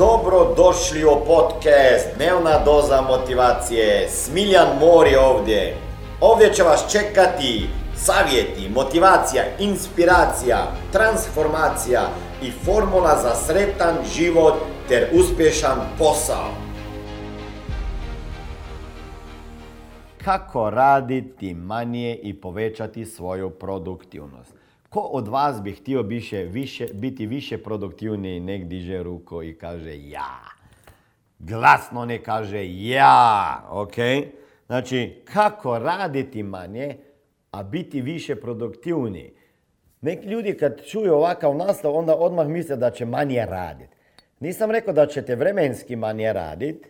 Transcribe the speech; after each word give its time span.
Dobro 0.00 0.54
došli 0.56 1.04
u 1.04 1.24
podcast 1.26 2.16
Dnevna 2.16 2.64
doza 2.64 3.00
motivacije. 3.00 4.08
Smiljan 4.08 4.68
Mor 4.80 5.06
je 5.06 5.20
ovdje. 5.20 5.76
Ovdje 6.20 6.52
će 6.52 6.62
vas 6.62 6.92
čekati 6.92 7.68
savjeti, 7.96 8.68
motivacija, 8.74 9.42
inspiracija, 9.58 10.58
transformacija 10.92 12.00
i 12.42 12.50
formula 12.50 13.16
za 13.22 13.34
sretan 13.34 13.96
život 14.14 14.54
ter 14.88 15.08
uspješan 15.12 15.78
posao. 15.98 16.48
Kako 20.24 20.70
raditi 20.70 21.54
manje 21.54 22.18
i 22.22 22.40
povećati 22.40 23.04
svoju 23.04 23.50
produktivnost? 23.50 24.59
Ko 24.90 25.00
od 25.00 25.28
vas 25.28 25.62
bi 25.62 25.72
htio 25.72 26.02
više, 26.02 26.44
više, 26.44 26.86
biti 26.92 27.26
više 27.26 27.58
produktivniji, 27.58 28.40
nek 28.40 28.64
diže 28.64 29.02
ruku 29.02 29.42
i 29.42 29.54
kaže 29.58 30.08
ja. 30.08 30.40
Glasno 31.38 32.04
ne 32.04 32.22
kaže 32.22 32.66
ja, 32.88 33.64
ok? 33.70 33.94
Znači, 34.66 35.22
kako 35.24 35.78
raditi 35.78 36.42
manje, 36.42 36.96
a 37.50 37.62
biti 37.62 38.00
više 38.00 38.36
produktivniji. 38.36 39.32
Neki 40.00 40.26
ljudi 40.26 40.56
kad 40.56 40.84
čuju 40.86 41.14
ovakav 41.14 41.56
nastav, 41.56 41.94
onda 41.94 42.16
odmah 42.16 42.46
misle 42.46 42.76
da 42.76 42.90
će 42.90 43.04
manje 43.04 43.46
raditi. 43.46 43.96
Nisam 44.40 44.70
rekao 44.70 44.94
da 44.94 45.06
ćete 45.06 45.34
vremenski 45.34 45.96
manje 45.96 46.32
raditi, 46.32 46.88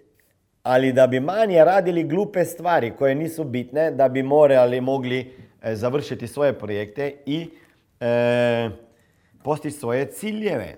ali 0.62 0.92
da 0.92 1.06
bi 1.06 1.20
manje 1.20 1.64
radili 1.64 2.04
glupe 2.04 2.44
stvari 2.44 2.92
koje 2.98 3.14
nisu 3.14 3.44
bitne, 3.44 3.90
da 3.90 4.08
bi 4.08 4.22
morali 4.22 4.80
mogli 4.80 5.32
e, 5.62 5.74
završiti 5.74 6.26
svoje 6.26 6.58
projekte 6.58 7.14
i 7.26 7.50
e, 8.00 8.70
postići 9.42 9.76
svoje 9.76 10.06
ciljeve. 10.06 10.76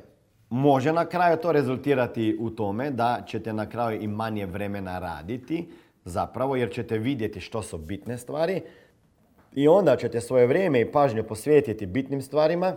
Može 0.50 0.92
na 0.92 1.06
kraju 1.06 1.36
to 1.36 1.52
rezultirati 1.52 2.36
u 2.40 2.50
tome 2.50 2.90
da 2.90 3.22
ćete 3.26 3.52
na 3.52 3.68
kraju 3.68 4.00
i 4.02 4.06
manje 4.06 4.46
vremena 4.46 4.98
raditi, 4.98 5.68
zapravo 6.04 6.56
jer 6.56 6.72
ćete 6.72 6.98
vidjeti 6.98 7.40
što 7.40 7.62
su 7.62 7.78
bitne 7.78 8.18
stvari 8.18 8.62
i 9.54 9.68
onda 9.68 9.96
ćete 9.96 10.20
svoje 10.20 10.46
vrijeme 10.46 10.80
i 10.80 10.92
pažnju 10.92 11.24
posvetiti 11.24 11.86
bitnim 11.86 12.22
stvarima 12.22 12.76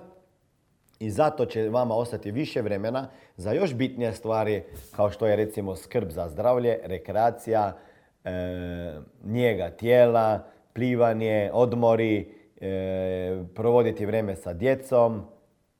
i 1.00 1.10
zato 1.10 1.46
će 1.46 1.70
vama 1.70 1.96
ostati 1.96 2.32
više 2.32 2.62
vremena 2.62 3.08
za 3.38 3.52
još 3.52 3.74
bitnije 3.74 4.14
stvari 4.14 4.64
kao 4.96 5.10
što 5.10 5.28
je 5.28 5.36
recimo 5.36 5.76
skrb 5.76 6.10
za 6.10 6.30
zdravlje, 6.30 6.80
rekreacija, 6.84 7.78
e, 8.24 8.32
njega 9.24 9.70
tijela, 9.70 10.44
plivanje, 10.74 11.50
odmori, 11.54 12.45
e, 12.62 13.44
provoditi 13.56 14.06
vrijeme 14.06 14.36
sa 14.36 14.54
djecom, 14.54 15.26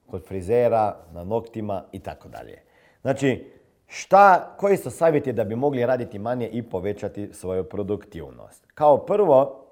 kod 0.08 0.28
frizera, 0.28 0.98
na 1.14 1.24
noktima 1.24 1.84
i 1.92 2.00
tako 2.00 2.30
dalje. 2.30 2.62
Znači, 3.02 3.52
šta, 3.88 4.56
koji 4.58 4.78
su 4.78 4.92
savjeti 4.92 5.34
da 5.34 5.44
bi 5.44 5.56
mogli 5.56 5.86
raditi 5.86 6.20
manje 6.20 6.48
i 6.48 6.64
povećati 6.64 7.34
svoju 7.34 7.64
produktivnost? 7.64 8.68
Kao 8.74 8.98
prvo, 8.98 9.66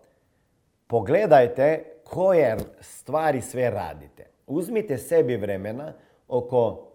pogledajte 0.87 1.83
koje 2.03 2.57
stvari 2.79 3.41
sve 3.41 3.69
radite. 3.69 4.25
Uzmite 4.47 4.97
sebi 4.97 5.37
vremena 5.37 5.93
oko 6.27 6.87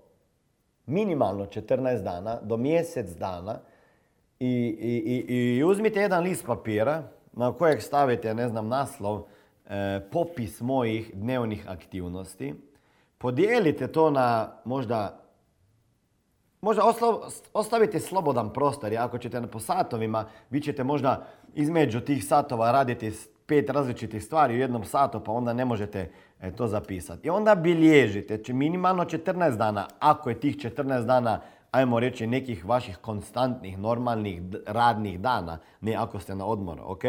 minimalno 0.86 1.46
14 1.46 2.02
dana 2.02 2.38
do 2.42 2.56
mjesec 2.56 3.10
dana 3.10 3.60
i, 4.40 4.76
i, 5.28 5.34
i 5.34 5.64
uzmite 5.64 6.00
jedan 6.00 6.22
list 6.22 6.46
papira 6.46 7.02
na 7.32 7.52
kojeg 7.52 7.82
stavite, 7.82 8.34
ne 8.34 8.48
znam, 8.48 8.68
naslov 8.68 9.22
popis 10.12 10.60
mojih 10.60 11.10
dnevnih 11.14 11.68
aktivnosti. 11.68 12.54
Podijelite 13.18 13.92
to 13.92 14.10
na 14.10 14.52
možda 14.64 15.28
Možda 16.60 16.82
ostavite 17.52 18.00
slobodan 18.00 18.52
prostor, 18.52 18.94
ako 18.98 19.18
ćete 19.18 19.46
po 19.46 19.60
satovima, 19.60 20.24
vi 20.50 20.60
ćete 20.60 20.84
možda 20.84 21.26
između 21.54 22.00
tih 22.00 22.24
satova 22.24 22.72
raditi 22.72 23.12
pet 23.46 23.70
različitih 23.70 24.24
stvari 24.24 24.54
u 24.54 24.58
jednom 24.58 24.84
satu, 24.84 25.20
pa 25.24 25.32
onda 25.32 25.52
ne 25.52 25.64
možete 25.64 26.10
e, 26.40 26.52
to 26.52 26.66
zapisati. 26.66 27.26
I 27.26 27.30
onda 27.30 27.54
bilježite, 27.54 28.52
minimalno 28.52 29.04
14 29.04 29.56
dana, 29.56 29.88
ako 29.98 30.28
je 30.28 30.40
tih 30.40 30.56
14 30.56 31.06
dana, 31.06 31.40
ajmo 31.70 32.00
reći, 32.00 32.26
nekih 32.26 32.64
vaših 32.64 32.96
konstantnih, 32.96 33.78
normalnih 33.78 34.42
radnih 34.66 35.20
dana, 35.20 35.58
ne 35.80 35.94
ako 35.94 36.18
ste 36.18 36.34
na 36.34 36.46
odmoru, 36.46 36.82
ok? 36.86 37.02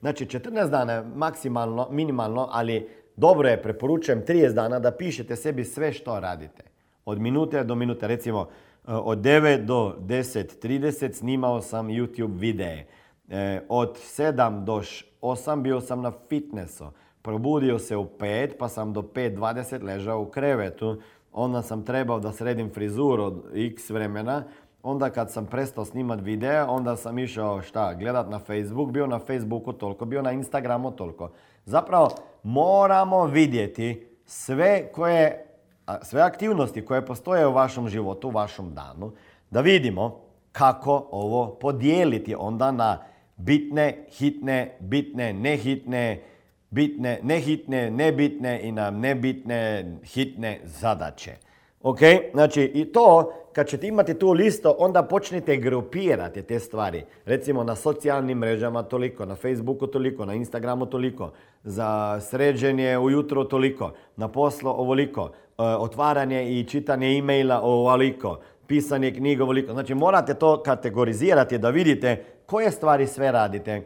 Znači 0.00 0.26
14 0.26 0.70
dana 0.70 1.04
maksimalno, 1.14 1.88
minimalno, 1.90 2.48
ali 2.50 2.88
dobro 3.16 3.48
je, 3.48 3.62
preporučujem 3.62 4.22
30 4.24 4.52
dana 4.52 4.78
da 4.78 4.90
pišete 4.90 5.36
sebi 5.36 5.64
sve 5.64 5.92
što 5.92 6.20
radite. 6.20 6.62
Od 7.04 7.20
minute 7.20 7.64
do 7.64 7.74
minute, 7.74 8.08
recimo 8.08 8.40
e, 8.40 8.46
od 8.92 9.18
9 9.18 9.64
do 9.64 9.96
10.30 10.00 11.12
snimao 11.12 11.62
sam 11.62 11.88
YouTube 11.88 12.38
videe. 12.38 12.86
E, 13.28 13.60
od 13.68 13.98
7 14.18 14.64
do 14.64 14.82
8 15.20 15.62
bio 15.62 15.80
sam 15.80 16.00
na 16.00 16.12
fitnessu. 16.28 16.86
Probudio 17.22 17.78
se 17.78 17.96
u 17.96 18.04
5 18.04 18.50
pa 18.58 18.68
sam 18.68 18.92
do 18.92 19.02
5.20 19.02 19.82
ležao 19.82 20.22
u 20.22 20.26
krevetu. 20.26 21.00
Onda 21.32 21.62
sam 21.62 21.84
trebao 21.84 22.20
da 22.20 22.32
sredim 22.32 22.70
frizuru 22.70 23.22
od 23.22 23.44
x 23.54 23.90
vremena 23.90 24.44
Onda 24.82 25.10
kad 25.10 25.30
sam 25.30 25.46
prestao 25.46 25.84
snimat 25.84 26.20
videa, 26.20 26.66
onda 26.70 26.96
sam 26.96 27.18
išao 27.18 27.62
šta, 27.62 27.94
gledat 27.94 28.30
na 28.30 28.38
Facebook, 28.38 28.90
bio 28.90 29.06
na 29.06 29.18
Facebooku 29.18 29.72
toliko, 29.72 30.04
bio 30.04 30.22
na 30.22 30.32
Instagramu 30.32 30.90
toliko. 30.90 31.30
Zapravo 31.64 32.10
moramo 32.42 33.26
vidjeti 33.26 34.06
sve 34.26 34.92
koje, 34.92 35.46
sve 36.02 36.20
aktivnosti 36.20 36.84
koje 36.84 37.06
postoje 37.06 37.46
u 37.46 37.52
vašem 37.52 37.88
životu, 37.88 38.28
u 38.28 38.30
vašem 38.30 38.74
danu, 38.74 39.12
da 39.50 39.60
vidimo 39.60 40.20
kako 40.52 41.08
ovo 41.10 41.58
podijeliti 41.60 42.34
onda 42.34 42.72
na 42.72 42.98
bitne, 43.36 44.04
hitne, 44.10 44.76
bitne, 44.80 45.32
nehitne, 45.32 46.22
bitne, 46.72 47.18
nehitne, 47.22 47.90
nebitne 47.90 48.60
i 48.62 48.72
na 48.72 48.90
nebitne, 48.90 49.92
hitne 50.04 50.60
zadaće. 50.64 51.32
Ok, 51.82 51.98
znači 52.32 52.62
i 52.74 52.84
to 52.84 53.32
kad 53.52 53.68
ćete 53.68 53.86
imati 53.86 54.18
tu 54.18 54.32
listu, 54.32 54.74
onda 54.78 55.02
počnite 55.02 55.56
grupirati 55.56 56.42
te 56.42 56.58
stvari. 56.58 57.04
Recimo 57.24 57.64
na 57.64 57.76
socijalnim 57.76 58.38
mrežama 58.38 58.82
toliko, 58.82 59.26
na 59.26 59.34
Facebooku 59.34 59.86
toliko, 59.86 60.24
na 60.24 60.34
Instagramu 60.34 60.86
toliko, 60.86 61.32
za 61.64 62.20
sređenje 62.20 62.98
ujutro 62.98 63.44
toliko, 63.44 63.92
na 64.16 64.28
poslu 64.28 64.70
ovoliko, 64.70 65.30
e, 65.30 65.62
otvaranje 65.62 66.50
i 66.50 66.64
čitanje 66.64 67.18
e-maila 67.18 67.60
ovoliko, 67.60 68.38
pisanje 68.66 69.10
knjiga 69.10 69.42
ovoliko. 69.42 69.72
Znači 69.72 69.94
morate 69.94 70.34
to 70.34 70.62
kategorizirati 70.62 71.58
da 71.58 71.70
vidite 71.70 72.24
koje 72.46 72.70
stvari 72.70 73.06
sve 73.06 73.32
radite 73.32 73.82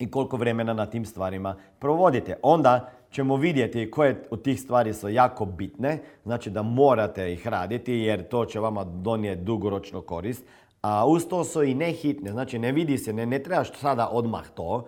i 0.00 0.10
koliko 0.10 0.36
vremena 0.36 0.72
na 0.72 0.86
tim 0.86 1.04
stvarima 1.04 1.56
provodite. 1.78 2.36
Onda 2.42 2.90
ćemo 3.10 3.36
vidjeti 3.36 3.90
koje 3.90 4.22
od 4.30 4.42
tih 4.42 4.60
stvari 4.60 4.94
su 4.94 5.08
jako 5.08 5.44
bitne, 5.44 5.98
znači 6.24 6.50
da 6.50 6.62
morate 6.62 7.32
ih 7.32 7.46
raditi 7.46 7.92
jer 7.92 8.28
to 8.28 8.44
će 8.44 8.60
vama 8.60 8.84
donijeti 8.84 9.42
dugoročno 9.42 10.00
korist. 10.00 10.44
A 10.82 11.06
uz 11.06 11.26
to 11.28 11.44
su 11.44 11.62
i 11.62 11.74
nehitne, 11.74 12.32
znači 12.32 12.58
ne 12.58 12.72
vidi 12.72 12.98
se, 12.98 13.12
ne, 13.12 13.26
ne 13.26 13.38
trebaš 13.42 13.72
sada 13.72 14.08
odmah 14.08 14.48
to. 14.54 14.86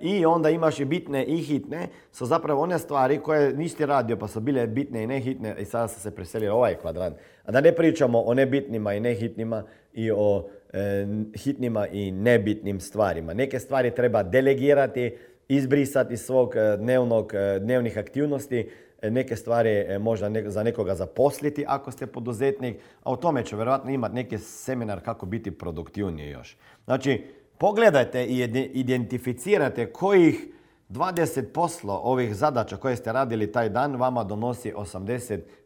I 0.00 0.26
onda 0.26 0.50
imaš 0.50 0.80
i 0.80 0.84
bitne 0.84 1.24
i 1.24 1.36
hitne, 1.36 1.88
su 2.12 2.26
zapravo 2.26 2.62
one 2.62 2.78
stvari 2.78 3.18
koje 3.18 3.52
nisi 3.52 3.86
radio 3.86 4.16
pa 4.16 4.28
su 4.28 4.40
bile 4.40 4.66
bitne 4.66 5.02
i 5.02 5.06
nehitne 5.06 5.54
i 5.58 5.64
sada 5.64 5.88
se 5.88 6.10
preselio 6.10 6.54
ovaj 6.54 6.74
kvadrant. 6.74 7.16
A 7.44 7.52
da 7.52 7.60
ne 7.60 7.72
pričamo 7.72 8.20
o 8.20 8.34
nebitnima 8.34 8.94
i 8.94 9.00
nehitnima 9.00 9.64
i 9.92 10.10
o 10.10 10.48
e, 10.72 11.06
hitnima 11.36 11.86
i 11.86 12.10
nebitnim 12.10 12.80
stvarima. 12.80 13.34
Neke 13.34 13.58
stvari 13.58 13.94
treba 13.94 14.22
delegirati, 14.22 15.16
izbrisati 15.48 16.14
iz 16.14 16.20
svog 16.20 16.56
e, 16.56 16.76
dnevnog, 16.76 17.34
e, 17.34 17.58
dnevnih 17.58 17.98
aktivnosti, 17.98 18.70
e, 19.02 19.10
neke 19.10 19.36
stvari 19.36 19.98
možda 19.98 20.50
za 20.50 20.62
nekoga 20.62 20.94
zaposliti 20.94 21.64
ako 21.68 21.90
ste 21.90 22.06
poduzetnik, 22.06 22.76
a 23.02 23.12
o 23.12 23.16
tome 23.16 23.44
će 23.44 23.56
vjerojatno 23.56 23.90
imati 23.90 24.14
neki 24.14 24.38
seminar 24.38 25.00
kako 25.00 25.26
biti 25.26 25.50
produktivniji 25.50 26.30
još. 26.30 26.56
Znači, 26.84 27.24
pogledajte 27.58 28.24
i 28.24 28.42
identificirate 28.72 29.92
kojih 29.92 30.48
20 30.88 31.42
poslo 31.54 32.00
ovih 32.04 32.34
zadaća 32.34 32.76
koje 32.76 32.96
ste 32.96 33.12
radili 33.12 33.52
taj 33.52 33.68
dan 33.68 33.96
vama 33.96 34.24
donosi 34.24 34.72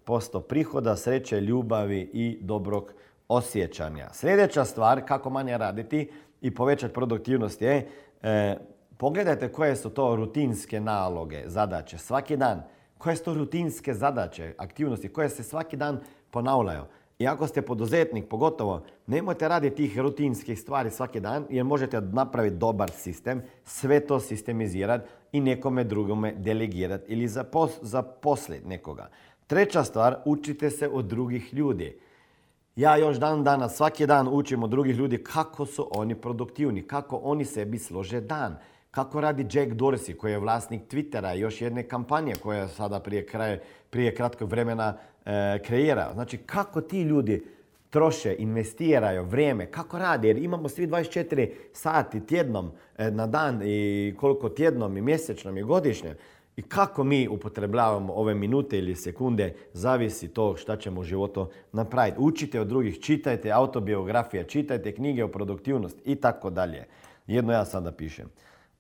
80% 0.07 0.41
prihoda, 0.41 0.97
sreće, 0.97 1.41
ljubavi 1.41 2.11
i 2.13 2.39
dobrog 2.41 2.93
osjećanja. 3.29 4.09
Sljedeća 4.13 4.65
stvar 4.65 5.07
kako 5.07 5.31
manje 5.31 5.59
raditi 5.59 6.11
i 6.41 6.55
povećati 6.55 6.95
produktivnost 6.95 7.63
je 7.63 7.89
Pogledajte 8.97 9.53
koje 9.53 9.77
su 9.77 9.91
to 9.91 10.17
rutinske 10.17 10.81
naloge, 10.81 11.43
zadaće 11.47 11.99
svaki 11.99 12.37
dan. 12.37 12.63
Koje 12.99 13.17
su 13.17 13.25
to 13.25 13.35
rutinske 13.35 13.95
zadaće, 13.95 14.55
aktivnosti 14.59 15.09
koje 15.09 15.29
se 15.29 15.43
svaki 15.43 15.77
dan 15.77 16.01
ponavljaju. 16.31 16.83
I 17.19 17.27
ako 17.27 17.47
ste 17.47 17.63
poduzetnik, 17.63 18.29
pogotovo, 18.29 18.83
nemojte 19.07 19.49
raditi 19.49 19.77
tih 19.77 19.99
rutinskih 19.99 20.61
stvari 20.61 20.91
svaki 20.91 21.21
dan 21.21 21.47
jer 21.51 21.65
možete 21.65 22.01
napraviti 22.01 22.57
dobar 22.57 22.91
sistem, 22.91 23.43
sve 23.65 24.01
to 24.01 24.21
sistemizirati 24.21 25.09
i 25.33 25.41
nekome 25.41 25.85
drugome 25.85 26.33
delegirati 26.33 27.13
ili 27.13 27.29
zaposliti 27.83 28.69
nekoga. 28.69 29.09
Treća 29.47 29.85
stvar, 29.85 30.17
učite 30.25 30.71
se 30.71 30.89
od 30.89 31.05
drugih 31.05 31.55
ljudi. 31.55 31.99
Ja 32.77 32.97
još 32.97 33.17
dan 33.17 33.45
danas, 33.45 33.77
svaki 33.77 34.07
dan 34.07 34.29
učim 34.29 34.63
od 34.63 34.71
drugih 34.71 34.97
ljudi 34.97 35.25
kako 35.25 35.67
su 35.67 35.89
oni 35.91 36.15
produktivni, 36.15 36.83
kako 36.83 37.17
oni 37.17 37.45
sebi 37.45 37.79
slože 37.79 38.21
dan. 38.21 38.57
Kako 38.97 39.21
radi 39.21 39.47
Jack 39.53 39.73
Dorsey 39.73 40.17
koji 40.17 40.33
je 40.33 40.39
vlasnik 40.39 40.83
Twittera 40.91 41.37
i 41.37 41.41
još 41.41 41.61
jedne 41.61 41.83
kampanje 41.83 42.35
koja 42.43 42.69
sada 42.69 43.01
prije, 43.01 43.27
kraje, 43.27 43.63
prije 43.91 44.15
kratkog 44.15 44.51
vremena 44.51 44.97
e, 45.25 45.59
kreira. 45.65 46.11
Znači 46.15 46.39
kako 46.39 46.81
ti 46.81 47.03
ljudi 47.03 47.45
troše, 47.91 48.37
investiraju 48.39 49.25
vrijeme, 49.25 49.67
kako 49.67 49.99
rade, 49.99 50.29
jer 50.29 50.39
imamo 50.39 50.69
svi 50.69 50.87
24 50.87 51.51
sati 51.73 52.27
tjednom 52.27 52.71
e, 52.99 53.11
na 53.11 53.27
dan 53.27 53.61
i 53.65 54.15
koliko 54.21 54.49
tjednom 54.49 54.97
i 54.97 55.01
mjesečnom 55.01 55.59
i 55.59 55.63
godišnje. 55.63 56.15
I 56.57 56.63
kako 56.63 57.05
mi 57.05 57.29
upotrebljavamo 57.29 58.13
ove 58.13 58.35
minute 58.35 58.79
ili 58.79 58.95
sekunde, 58.95 59.55
zavisi 59.73 60.29
to 60.29 60.57
šta 60.57 60.77
ćemo 60.77 61.01
u 61.01 61.05
životu 61.05 61.51
napraviti. 61.73 62.17
Učite 62.21 62.61
od 62.61 62.67
drugih, 62.67 63.01
čitajte 63.01 63.51
autobiografije, 63.51 64.45
čitajte 64.45 64.95
knjige 64.95 65.25
o 65.25 65.29
produktivnosti 65.29 66.01
i 66.05 66.15
tako 66.15 66.51
dalje. 66.51 66.85
Jedno 67.27 67.53
ja 67.53 67.65
sada 67.65 67.93
pišem. 67.93 68.27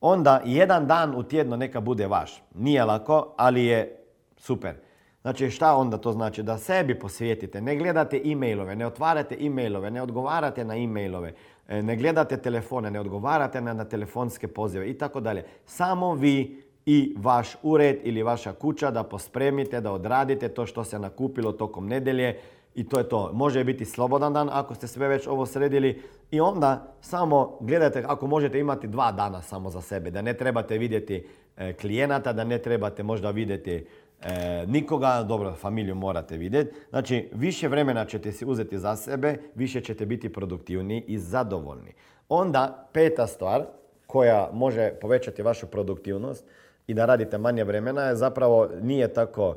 Onda 0.01 0.43
jedan 0.45 0.87
dan 0.87 1.15
u 1.15 1.23
tjedno 1.23 1.57
neka 1.57 1.81
bude 1.81 2.07
vaš. 2.07 2.43
Nije 2.55 2.85
lako, 2.85 3.35
ali 3.37 3.65
je 3.65 3.97
super. 4.37 4.75
Znači 5.23 5.51
šta 5.51 5.77
onda 5.77 5.99
to 5.99 6.13
znači? 6.13 6.43
Da 6.43 6.59
sebi 6.59 6.99
posvijetite, 6.99 7.61
ne 7.61 7.77
gledate 7.77 8.21
e-mailove, 8.25 8.77
ne 8.77 8.87
otvarate 8.87 9.37
e-mailove, 9.41 9.91
ne 9.91 10.03
odgovarate 10.03 10.65
na 10.65 10.77
e-mailove, 10.77 11.35
e, 11.69 11.83
ne 11.83 11.97
gledate 11.97 12.37
telefone, 12.37 12.91
ne 12.91 13.01
odgovarate 13.01 13.61
na, 13.61 13.85
telefonske 13.85 14.49
pozive 14.49 14.91
i 14.91 14.99
tako 14.99 15.21
dalje. 15.21 15.45
Samo 15.65 16.15
vi 16.15 16.63
i 16.87 17.15
vaš 17.19 17.57
ured 17.63 17.99
ili 18.03 18.23
vaša 18.23 18.53
kuća 18.53 18.91
da 18.91 19.03
pospremite, 19.03 19.81
da 19.81 19.93
odradite 19.93 20.49
to 20.49 20.67
što 20.67 20.85
se 20.85 20.99
nakupilo 20.99 21.53
tokom 21.53 21.87
nedelje 21.89 22.41
i 22.77 22.89
to 22.89 22.99
je 22.99 23.09
to. 23.09 23.31
Može 23.33 23.65
biti 23.65 23.85
slobodan 23.85 24.33
dan 24.33 24.49
ako 24.53 24.75
ste 24.75 24.87
sve 24.87 25.09
već 25.09 25.27
ovo 25.27 25.47
sredili 25.47 26.03
i 26.31 26.41
onda 26.41 26.95
samo 27.01 27.59
gledajte 27.61 28.05
ako 28.07 28.27
možete 28.27 28.59
imati 28.59 28.87
dva 28.87 29.13
dana 29.13 29.43
samo 29.43 29.71
za 29.71 29.81
sebe, 29.81 30.11
da 30.11 30.23
ne 30.23 30.35
trebate 30.35 30.79
vidjeti 30.79 31.27
e, 31.57 31.73
klijenata, 31.73 32.33
da 32.33 32.45
ne 32.45 32.59
trebate 32.59 33.03
možda 33.03 33.31
vidjeti 33.31 33.87
e, 34.23 34.65
nikoga, 34.67 35.25
dobro, 35.29 35.55
familiju 35.55 35.95
morate 35.95 36.37
vidjeti. 36.37 36.77
Znači, 36.91 37.29
više 37.33 37.69
vremena 37.69 38.05
ćete 38.05 38.33
si 38.33 38.45
uzeti 38.45 38.79
za 38.79 38.97
sebe, 38.97 39.37
više 39.55 39.81
ćete 39.81 40.07
biti 40.07 40.33
produktivni 40.33 41.05
i 41.07 41.19
zadovoljni. 41.19 41.93
Onda, 42.29 42.89
peta 42.93 43.27
stvar 43.27 43.65
koja 44.07 44.51
može 44.53 44.91
povećati 45.01 45.43
vašu 45.43 45.67
produktivnost 45.67 46.45
i 46.87 46.95
da 46.95 47.07
radite 47.07 47.39
manje 47.39 47.65
vremena 47.65 48.03
je 48.03 48.17
zapravo 48.17 48.69
nije 48.83 49.13
tako 49.15 49.57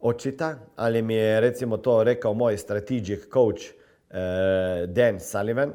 očita, 0.00 0.58
ali 0.76 1.02
mi 1.02 1.14
je 1.14 1.40
recimo 1.40 1.76
to 1.76 2.04
rekao 2.04 2.34
moj 2.34 2.56
strategic 2.56 3.20
coach 3.32 3.62
eh, 4.10 4.86
Dan 4.86 5.20
Sullivan, 5.20 5.72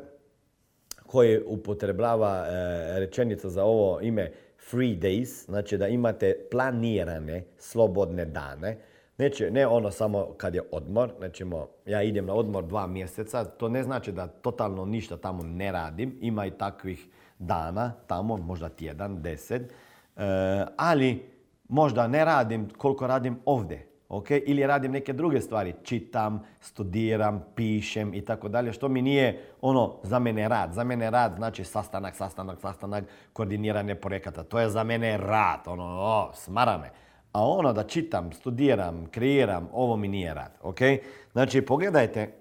koji 1.07 1.41
upotrebljava 1.47 2.45
eh, 2.47 2.99
rečenicu 2.99 3.49
za 3.49 3.63
ovo 3.63 4.01
ime 4.01 4.31
free 4.69 4.95
days, 4.95 5.45
znači 5.45 5.77
da 5.77 5.87
imate 5.87 6.35
planirane 6.51 7.43
slobodne 7.57 8.25
dane. 8.25 8.77
Neće, 9.17 9.51
ne 9.51 9.67
ono 9.67 9.91
samo 9.91 10.33
kad 10.37 10.55
je 10.55 10.61
odmor, 10.71 11.11
znači 11.17 11.45
ja 11.85 12.03
idem 12.03 12.25
na 12.25 12.33
odmor 12.33 12.65
dva 12.65 12.87
mjeseca, 12.87 13.45
to 13.45 13.69
ne 13.69 13.83
znači 13.83 14.11
da 14.11 14.27
totalno 14.27 14.85
ništa 14.85 15.17
tamo 15.17 15.43
ne 15.43 15.71
radim, 15.71 16.17
ima 16.21 16.45
i 16.45 16.51
takvih 16.51 17.07
dana 17.39 17.93
tamo, 18.07 18.37
možda 18.37 18.69
tjedan, 18.69 19.21
deset, 19.21 19.61
eh, 19.61 20.65
ali 20.77 21.25
možda 21.69 22.07
ne 22.07 22.25
radim 22.25 22.69
koliko 22.77 23.07
radim 23.07 23.39
ovdje. 23.45 23.94
Okay? 24.09 24.43
Ili 24.45 24.67
radim 24.67 24.91
neke 24.91 25.13
druge 25.13 25.41
stvari, 25.41 25.73
čitam, 25.83 26.43
studiram, 26.61 27.45
pišem 27.55 28.13
i 28.13 28.21
tako 28.21 28.47
dalje, 28.47 28.73
što 28.73 28.87
mi 28.87 29.01
nije 29.01 29.41
ono 29.61 29.99
za 30.03 30.19
mene 30.19 30.47
rad. 30.47 30.73
Za 30.73 30.83
mene 30.83 31.09
rad 31.09 31.33
znači 31.35 31.63
sastanak, 31.63 32.15
sastanak, 32.15 32.59
sastanak, 32.59 33.03
koordiniranje 33.33 33.95
projekata. 33.95 34.43
To 34.43 34.59
je 34.59 34.69
za 34.69 34.83
mene 34.83 35.17
rad, 35.17 35.59
ono, 35.65 35.83
o, 35.83 36.31
smara 36.33 36.77
me. 36.77 36.89
A 37.31 37.47
ono 37.47 37.73
da 37.73 37.83
čitam, 37.83 38.31
studiram, 38.31 39.05
kreiram, 39.11 39.69
ovo 39.73 39.97
mi 39.97 40.07
nije 40.07 40.33
rad. 40.33 40.57
Okay? 40.63 40.99
Znači, 41.31 41.61
pogledajte, 41.61 42.33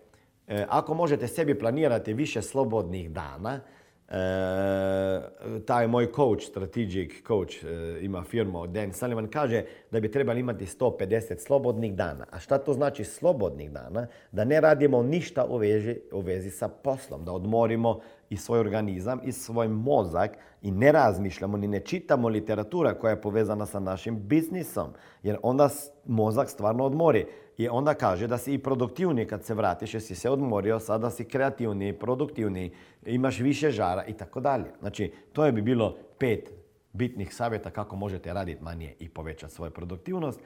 e, 0.48 0.66
ako 0.68 0.94
možete 0.94 1.28
sebi 1.28 1.58
planirati 1.58 2.12
više 2.12 2.42
slobodnih 2.42 3.10
dana, 3.10 3.60
E, 4.08 5.20
taj 5.66 5.86
moj 5.86 6.12
coach, 6.16 6.44
strategic 6.44 7.26
coach, 7.26 7.64
e, 7.64 7.98
ima 8.00 8.24
firmu 8.24 8.66
Dan 8.66 8.92
Sullivan, 8.92 9.28
kaže 9.28 9.64
da 9.90 10.00
bi 10.00 10.10
trebali 10.10 10.40
imati 10.40 10.66
150 10.66 11.38
slobodnih 11.38 11.94
dana. 11.94 12.26
A 12.30 12.38
šta 12.38 12.58
to 12.58 12.72
znači 12.72 13.04
slobodnih 13.04 13.70
dana? 13.70 14.06
Da 14.32 14.44
ne 14.44 14.60
radimo 14.60 15.02
ništa 15.02 15.44
u 15.44 15.56
vezi, 15.56 15.96
u 16.12 16.20
vezi 16.20 16.50
sa 16.50 16.68
poslom, 16.68 17.24
da 17.24 17.32
odmorimo 17.32 18.00
i 18.30 18.36
svoj 18.36 18.60
organizam 18.60 19.20
i 19.24 19.32
svoj 19.32 19.68
mozak 19.68 20.30
i 20.62 20.70
ne 20.70 20.92
razmišljamo 20.92 21.56
ni 21.56 21.68
ne 21.68 21.80
čitamo 21.80 22.28
literatura 22.28 22.94
koja 22.94 23.10
je 23.10 23.20
povezana 23.20 23.66
sa 23.66 23.80
našim 23.80 24.20
biznisom. 24.26 24.92
Jer 25.22 25.38
onda 25.42 25.68
mozak 26.06 26.50
stvarno 26.50 26.84
odmori. 26.84 27.26
I 27.58 27.68
onda 27.68 27.94
kaže 27.94 28.26
da 28.26 28.38
si 28.38 28.54
i 28.54 28.58
produktivniji 28.58 29.26
kad 29.26 29.44
se 29.44 29.54
vratiš, 29.54 29.94
jer 29.94 30.02
si 30.02 30.14
se 30.14 30.30
odmorio, 30.30 30.80
sada 30.80 31.10
si 31.10 31.24
kreativniji, 31.24 31.92
produktivniji, 31.92 32.70
imaš 33.06 33.38
više 33.38 33.70
žara 33.70 34.04
i 34.04 34.12
tako 34.12 34.40
dalje. 34.40 34.64
Znači, 34.80 35.12
to 35.32 35.44
je 35.44 35.52
bi 35.52 35.62
bilo 35.62 35.96
pet 36.18 36.50
bitnih 36.92 37.34
savjeta 37.34 37.70
kako 37.70 37.96
možete 37.96 38.32
raditi 38.32 38.62
manje 38.62 38.94
i 38.98 39.08
povećati 39.08 39.54
svoju 39.54 39.70
produktivnost. 39.70 40.40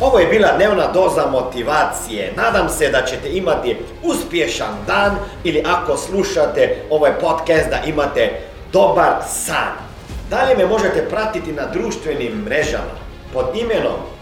Ovo 0.00 0.18
je 0.18 0.26
bila 0.26 0.56
dnevna 0.56 0.92
doza 0.92 1.30
motivacije. 1.30 2.32
Nadam 2.36 2.68
se 2.68 2.90
da 2.90 3.02
ćete 3.06 3.36
imati 3.36 3.76
uspješan 4.04 4.74
dan 4.86 5.16
ili 5.44 5.62
ako 5.66 5.96
slušate 5.96 6.76
ovaj 6.90 7.12
podcast 7.20 7.70
da 7.70 7.82
imate 7.86 8.30
dobar 8.72 9.22
san. 9.28 9.74
Dalje 10.30 10.56
me 10.56 10.66
možete 10.66 11.06
pratiti 11.10 11.52
na 11.52 11.66
društvenim 11.72 12.32
mrežama 12.32 12.94
pod 13.32 13.44
imenom 13.54 13.96